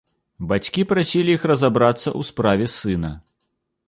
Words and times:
Бацькі 0.51 0.85
прасілі 0.91 1.35
іх 1.37 1.45
разабрацца 1.51 2.05
ў 2.05 2.21
справе 2.31 2.65
сына. 2.79 3.11